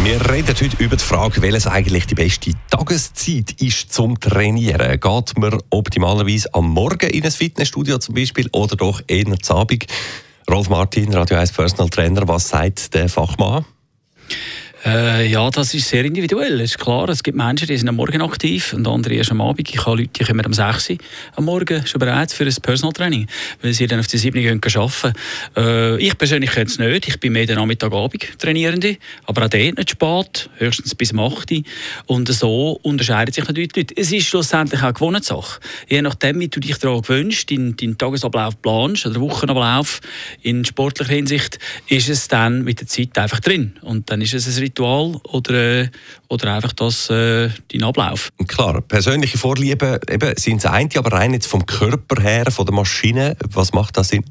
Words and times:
Wir 0.02 0.30
reden 0.30 0.48
heute 0.48 0.82
über 0.82 0.96
die 0.96 1.04
Frage, 1.04 1.40
welches 1.40 1.66
eigentlich 1.66 2.06
die 2.06 2.14
beste 2.14 2.50
Tageszeit 2.68 3.52
ist 3.62 3.92
zum 3.92 4.18
Trainieren. 4.18 5.00
Geht 5.00 5.38
man 5.38 5.58
optimalerweise 5.70 6.52
am 6.52 6.70
Morgen 6.70 7.08
in 7.10 7.24
ein 7.24 7.30
Fitnessstudio 7.30 7.98
zum 7.98 8.14
Beispiel 8.14 8.48
oder 8.52 8.76
doch 8.76 9.00
eher 9.06 9.38
zu 9.40 9.54
Abend? 9.54 9.86
Rolf 10.50 10.68
Martin, 10.68 11.14
Radio 11.14 11.38
1 11.38 11.52
Personal 11.52 11.88
Trainer, 11.88 12.28
was 12.28 12.48
sagt 12.48 12.92
der 12.92 13.08
Fachmann? 13.08 13.64
Äh, 14.84 15.28
ja, 15.28 15.48
das 15.48 15.72
ist 15.72 15.88
sehr 15.88 16.04
individuell. 16.04 16.60
Es 16.60 16.72
ist 16.72 16.78
klar, 16.78 17.08
es 17.08 17.22
gibt 17.22 17.38
Menschen, 17.38 17.66
die 17.66 17.76
sind 17.76 17.88
am 17.88 17.96
Morgen 17.96 18.20
aktiv 18.20 18.74
und 18.74 18.86
andere 18.86 19.14
erst 19.14 19.30
am 19.30 19.40
Abend. 19.40 19.70
Ich 19.70 19.86
habe 19.86 19.96
Leute, 19.96 20.10
die 20.10 20.24
kommen 20.24 20.44
am 20.44 20.52
6 20.52 20.90
Uhr 20.90 20.96
am 21.36 21.46
Morgen 21.46 21.86
schon 21.86 21.98
bereit 21.98 22.30
für 22.32 22.44
ein 22.44 22.54
Personal 22.60 22.92
Training, 22.92 23.26
weil 23.62 23.72
sie 23.72 23.86
dann 23.86 24.00
auf 24.00 24.08
die 24.08 24.18
7 24.18 24.38
Uhr 24.38 24.50
arbeiten 24.50 25.18
äh, 25.56 25.96
Ich 25.96 26.18
persönlich 26.18 26.50
könnte 26.50 26.70
es 26.70 26.78
nicht. 26.78 27.08
Ich 27.08 27.18
bin 27.18 27.32
mehr 27.32 27.46
der 27.46 27.56
Nachmittag-Abend 27.56 28.38
Trainierende, 28.38 28.98
aber 29.24 29.46
auch 29.46 29.48
dort 29.48 29.78
nicht 29.78 29.90
spät, 29.90 30.50
höchstens 30.58 30.94
bis 30.94 31.14
8 31.14 31.50
Uhr. 31.50 31.62
Und 32.04 32.28
so 32.28 32.78
unterscheiden 32.82 33.32
sich 33.32 33.46
natürlich 33.46 33.72
die 33.72 33.80
Leute. 33.80 33.94
Es 33.96 34.12
ist 34.12 34.26
schlussendlich 34.26 34.80
auch 34.80 34.84
eine 34.84 34.92
Gewohnheitssache. 34.92 35.60
Je 35.88 36.02
nachdem, 36.02 36.40
wie 36.40 36.48
du 36.48 36.60
dich 36.60 36.76
daran 36.76 37.00
gewöhnst, 37.00 37.50
deinen, 37.50 37.74
deinen 37.74 37.96
Tagesablauf 37.96 38.60
planst 38.60 39.06
oder 39.06 39.18
Wochenablauf 39.18 40.02
in 40.42 40.62
sportlicher 40.66 41.14
Hinsicht, 41.14 41.58
ist 41.88 42.10
es 42.10 42.28
dann 42.28 42.64
mit 42.64 42.80
der 42.80 42.86
Zeit 42.86 43.16
einfach 43.16 43.40
drin. 43.40 43.78
Und 43.80 44.10
dann 44.10 44.20
ist 44.20 44.34
es 44.34 44.46
ein 44.46 44.73
oder, 44.80 45.82
äh, 45.82 45.88
oder 46.28 46.54
einfach 46.54 46.72
das, 46.72 47.10
äh, 47.10 47.50
dein 47.72 47.82
Ablauf. 47.82 48.32
Klar, 48.46 48.80
persönliche 48.82 49.38
Vorlieben 49.38 49.98
eben, 50.08 50.36
sind 50.36 50.64
das 50.64 50.72
eine, 50.72 50.90
aber 50.96 51.12
rein 51.12 51.32
jetzt 51.32 51.46
vom 51.46 51.66
Körper 51.66 52.22
her, 52.22 52.50
von 52.50 52.66
der 52.66 52.74
Maschine, 52.74 53.36
was 53.50 53.72
macht 53.72 53.96
das 53.96 54.08
Sinn? 54.08 54.24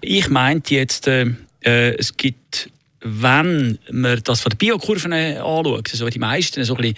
Ich 0.00 0.28
meinte 0.28 0.74
jetzt, 0.74 1.08
äh, 1.08 1.26
äh 1.64 1.94
es 1.96 2.16
gibt 2.16 2.70
wenn 3.02 3.78
man 3.90 4.20
das 4.22 4.40
von 4.40 4.50
der 4.50 4.56
Biokurve 4.56 5.08
anschaut, 5.08 5.90
also 5.90 6.08
die 6.08 6.18
meisten 6.18 6.64
so 6.64 6.76
ein 6.76 6.82
bisschen 6.82 6.96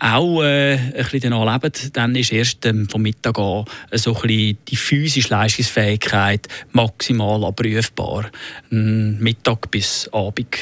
auch 0.00 0.42
äh, 0.42 0.74
ein 0.74 0.92
bisschen 0.92 1.30
danach 1.30 1.60
leben, 1.60 1.72
dann 1.92 2.14
ist 2.14 2.32
erst 2.32 2.66
ähm, 2.66 2.88
vom 2.88 3.02
Mittag 3.02 3.38
an 3.38 3.64
so 3.92 4.14
ein 4.14 4.22
bisschen 4.22 4.58
die 4.68 4.76
physische 4.76 5.30
Leistungsfähigkeit 5.30 6.46
maximal 6.72 7.44
abrufbar. 7.44 8.30
Mittag 8.70 9.70
bis 9.70 10.08
Abend, 10.12 10.56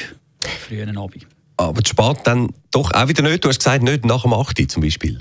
frühen 0.67 0.97
Abend. 0.97 1.27
Aber 1.57 1.81
spät 1.85 2.17
dann 2.23 2.49
doch 2.71 2.91
auch 2.91 3.07
wieder 3.07 3.23
nicht. 3.23 3.43
Du 3.43 3.49
hast 3.49 3.59
gesagt, 3.59 3.83
nicht 3.83 4.05
nach 4.05 4.23
dem 4.23 4.33
8. 4.33 4.69
zum 4.69 4.81
Beispiel. 4.81 5.19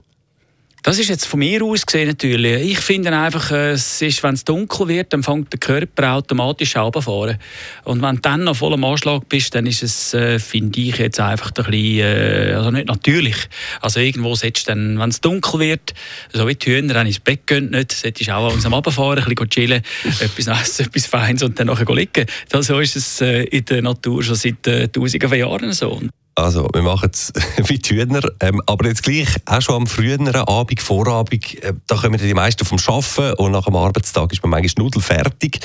Das 0.85 0.99
ist 0.99 1.09
jetzt 1.09 1.25
von 1.25 1.39
mir 1.39 1.65
aus 1.65 1.87
gesehen 1.87 2.09
natürlich. 2.09 2.73
Ich 2.73 2.79
finde 2.79 3.11
einfach, 3.11 3.51
äh, 3.51 3.71
es 3.71 4.03
ist, 4.03 4.23
wenn 4.23 4.35
es 4.35 4.45
dunkel 4.45 4.87
wird, 4.87 5.15
dann 5.15 5.23
fängt 5.23 5.51
der 5.51 5.59
Körper 5.59 6.13
automatisch 6.13 6.77
runterfahren. 6.77 7.39
Und 7.85 8.03
wenn 8.03 8.17
du 8.17 8.21
dann 8.21 8.45
noch 8.45 8.57
voll 8.57 8.75
am 8.75 8.85
Anschlag 8.85 9.27
bist, 9.27 9.55
dann 9.55 9.65
ist 9.65 9.83
es, 9.83 10.13
äh, 10.13 10.39
finde 10.39 10.79
ich, 10.79 10.99
jetzt 10.99 11.19
einfach 11.21 11.53
ein 11.57 11.65
bisschen, 11.65 12.01
äh, 12.01 12.53
also 12.55 12.71
nicht 12.71 12.87
natürlich. 12.87 13.37
Also 13.81 13.99
irgendwo 13.99 14.35
setzt 14.35 14.69
dann, 14.69 14.99
wenn 14.99 15.09
es 15.09 15.23
dunkel 15.23 15.61
wird, 15.61 15.95
so 16.35 16.47
wie 16.47 16.55
die 16.55 16.77
Hühner 16.77 16.93
dann 16.93 17.07
ins 17.07 17.19
Bett 17.19 17.47
gehen, 17.47 17.71
nicht, 17.71 17.93
solltest 17.93 18.29
auch 18.29 18.51
langsam 18.51 18.75
runterfahren, 18.75 19.25
ein 19.25 19.25
bisschen 19.25 19.49
chillen, 19.49 19.83
etwas 20.21 20.49
essen, 20.49 20.85
etwas 20.85 21.07
Feines 21.07 21.43
und 21.43 21.59
dann 21.59 21.69
nachher 21.69 21.95
liegen. 21.95 22.27
So 22.61 22.79
ist 22.79 22.95
es 22.95 23.23
in 23.23 23.65
der 23.65 23.81
Natur 23.81 24.23
schon 24.23 24.35
seit 24.35 24.63
tausenden 24.93 25.29
von 25.31 25.39
Jahren 25.39 25.73
so. 25.73 25.99
Also, 26.37 26.69
wir 26.73 26.83
machen 26.83 27.11
es 27.13 27.33
wie 27.69 27.79
Hühner, 27.79 28.23
ähm, 28.41 28.61
aber 28.67 28.89
jetzt 28.89 29.05
gleich 29.05 29.29
auch 29.47 29.63
schon 29.63 29.77
am 29.77 29.87
früheren 29.87 30.29
Abend, 30.29 30.81
Vorabend, 30.81 31.63
äh, 31.63 31.75
da 31.87 31.97
kommen 31.97 32.19
die 32.19 32.35
meisten 32.35 32.65
vom 32.65 32.79
Arbeiten 32.79 33.35
und 33.35 33.53
nach 33.53 33.65
dem 33.65 33.77
Arbeitstag 33.77 34.33
ist 34.33 34.43
man 34.43 34.51
manchmal 34.51 34.85
nudelfertig. 34.85 35.61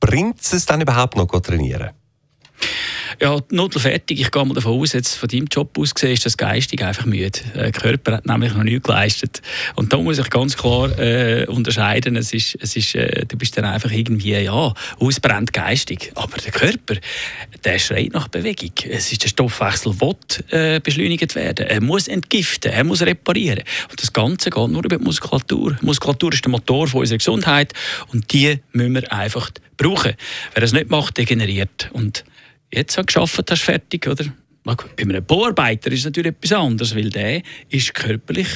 Bringt 0.00 0.40
es 0.40 0.66
dann 0.66 0.80
überhaupt 0.80 1.16
noch 1.16 1.28
trainieren? 1.28 1.90
Ja, 3.20 3.40
Nudel 3.50 3.80
fertig. 3.80 4.20
Ich 4.20 4.30
gehe 4.30 4.44
mal 4.44 4.54
davon 4.54 4.80
aus, 4.80 4.92
jetzt 4.92 5.16
von 5.16 5.28
deinem 5.28 5.46
Job 5.46 5.76
aus 5.76 5.92
gesehen, 5.92 6.12
ist 6.12 6.24
das 6.24 6.36
geistig 6.36 6.84
einfach 6.84 7.04
müde. 7.04 7.40
Der 7.52 7.72
Körper 7.72 8.12
hat 8.12 8.26
nämlich 8.26 8.54
noch 8.54 8.62
nichts 8.62 8.84
geleistet. 8.84 9.42
Und 9.74 9.92
da 9.92 9.96
muss 9.96 10.18
ich 10.18 10.30
ganz 10.30 10.56
klar 10.56 10.96
äh, 11.00 11.44
unterscheiden. 11.46 12.14
Es 12.14 12.32
ist, 12.32 12.56
es 12.60 12.76
ist, 12.76 12.94
äh, 12.94 13.26
du 13.26 13.36
bist 13.36 13.58
dann 13.58 13.64
einfach 13.64 13.90
irgendwie, 13.90 14.34
ja, 14.34 14.72
ausbrennt 15.00 15.52
geistig. 15.52 16.12
Aber 16.14 16.36
der 16.36 16.52
Körper, 16.52 16.94
der 17.64 17.78
schreit 17.80 18.12
nach 18.12 18.28
Bewegung. 18.28 18.70
Es 18.88 19.10
ist 19.10 19.24
der 19.24 19.28
Stoffwechsel, 19.28 19.96
der 19.96 20.76
äh, 20.76 20.80
beschleunigt 20.80 21.34
werden. 21.34 21.66
Er 21.66 21.80
muss 21.80 22.06
entgiften, 22.06 22.70
er 22.70 22.84
muss 22.84 23.02
reparieren. 23.02 23.64
Und 23.90 24.00
das 24.00 24.12
Ganze 24.12 24.50
geht 24.50 24.68
nur 24.68 24.84
über 24.84 24.96
die 24.96 25.04
Muskulatur. 25.04 25.76
Die 25.80 25.84
Muskulatur 25.84 26.32
ist 26.34 26.44
der 26.44 26.52
Motor 26.52 26.86
von 26.86 27.00
unserer 27.00 27.18
Gesundheit 27.18 27.72
und 28.12 28.32
die 28.32 28.60
müssen 28.70 28.94
wir 28.94 29.12
einfach 29.12 29.50
brauchen. 29.76 30.14
Wer 30.54 30.60
das 30.60 30.72
nicht 30.72 30.88
macht, 30.88 31.16
degeneriert. 31.16 31.90
Und 31.92 32.24
jetzt 32.72 32.96
geschafft 33.06 33.50
hast, 33.50 33.62
fertig, 33.62 34.06
oder? 34.06 34.24
Bei 34.64 34.74
einem 34.98 35.24
Bauarbeiter 35.24 35.90
ist 35.90 36.00
es 36.00 36.04
natürlich 36.06 36.32
etwas 36.32 36.52
anderes, 36.52 36.94
weil 36.94 37.08
der 37.08 37.42
ist 37.70 37.94
körperlich, 37.94 38.48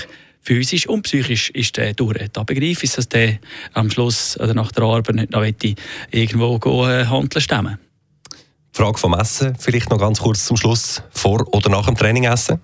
physisch 0.43 0.87
und 0.87 1.03
psychisch 1.03 1.51
ist 1.51 1.77
der 1.77 1.95
durch. 1.95 2.29
Da 2.33 2.43
begreife 2.43 2.85
ich, 2.85 2.93
dass 2.93 3.09
der 3.09 3.39
am 3.73 3.91
Schluss 3.91 4.39
oder 4.39 4.53
nach 4.53 4.73
der 4.73 4.85
Arbeit 4.85 5.15
nicht 5.15 5.31
noch 5.31 5.45
irgendwo 6.11 6.59
gehen, 6.59 6.91
äh, 6.91 7.07
handeln 7.07 7.41
stemmen. 7.41 7.79
Frage 8.73 8.99
vom 8.99 9.15
Essen, 9.15 9.55
vielleicht 9.59 9.91
noch 9.91 9.99
ganz 9.99 10.21
kurz 10.21 10.47
zum 10.47 10.57
Schluss. 10.57 11.03
Vor 11.11 11.47
oder 11.55 11.71
nach 11.71 11.87
dem 11.87 11.97
Training 11.97 12.25
essen? 12.25 12.61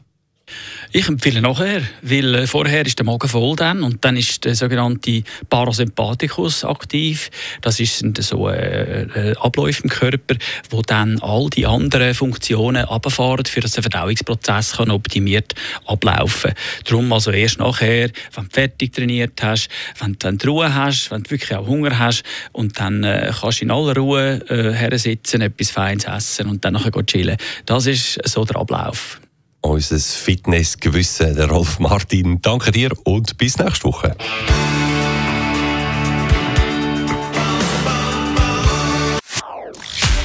Ich 0.91 1.07
empfehle 1.07 1.43
nachher, 1.43 1.83
weil 2.01 2.35
äh, 2.35 2.47
vorher 2.47 2.87
ist 2.87 2.99
der 2.99 3.05
Magen 3.05 3.29
voll 3.29 3.57
dann 3.57 3.83
und 3.83 4.03
dann 4.07 4.17
ist 4.17 4.47
der 4.47 4.55
sogenannte 4.55 5.23
Parasympathikus 5.51 6.65
aktiv. 6.65 7.31
Das 7.61 7.79
ist 7.79 8.03
so 8.21 8.49
äh, 8.49 9.03
äh, 9.03 9.37
Abläufe 9.37 9.83
im 9.83 9.91
Körper, 9.91 10.37
wo 10.71 10.81
dann 10.81 11.19
all 11.21 11.51
die 11.51 11.67
anderen 11.67 12.15
Funktionen 12.15 12.87
abfahren, 12.87 13.45
für 13.45 13.61
dass 13.61 13.73
der 13.73 13.83
Verdauungsprozess 13.83 14.79
kann 14.79 14.91
optimiert 14.91 15.55
ablaufen. 15.85 16.53
Darum 16.85 17.13
also 17.13 17.33
erst 17.33 17.59
nachher, 17.59 18.09
wenn 18.35 18.45
du 18.45 18.51
fertig 18.51 18.95
trainiert 18.95 19.43
hast, 19.43 19.69
wenn 19.99 20.13
du 20.13 20.19
dann 20.21 20.39
Ruhe 20.47 20.75
hast, 20.75 21.11
wenn 21.11 21.23
du 21.23 21.33
wirklich 21.33 21.55
auch 21.55 21.67
Hunger 21.67 21.99
hast 21.99 22.23
und 22.53 22.81
dann 22.81 23.05
äh, 23.05 23.31
kannst 23.39 23.61
du 23.61 23.67
in 23.67 23.71
aller 23.71 23.95
Ruhe 23.95 24.41
äh, 24.49 24.73
her 24.73 24.99
sitzen, 24.99 25.43
etwas 25.43 25.71
Feines 25.71 26.07
essen 26.07 26.47
und 26.47 26.65
dann 26.65 26.73
nachher 26.73 26.93
chillen. 27.05 27.37
Das 27.67 27.85
ist 27.85 28.27
so 28.27 28.47
der 28.47 28.57
Ablauf 28.57 29.21
unser 29.61 29.99
Fitnessgewissen, 29.99 31.35
der 31.35 31.49
Rolf 31.51 31.79
Martin. 31.79 32.41
Danke 32.43 32.71
dir 32.71 32.91
und 33.05 33.37
bis 33.39 33.59
nächste 33.59 33.85
Woche. 33.85 34.17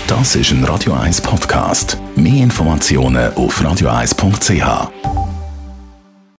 Das 0.07 0.35
ist 0.35 0.51
ein 0.51 0.63
Radio 0.63 0.93
1 0.93 1.21
Podcast. 1.21 1.97
Mehr 2.15 2.43
Informationen 2.43 3.33
auf 3.33 3.59
radio1.ch. 3.61 5.12